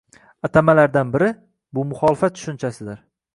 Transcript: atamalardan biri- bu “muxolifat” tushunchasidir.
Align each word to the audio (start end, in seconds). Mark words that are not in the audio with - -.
atamalardan 0.47 1.11
biri- 1.17 1.27
bu 1.79 1.85
“muxolifat” 1.91 2.35
tushunchasidir. 2.39 2.99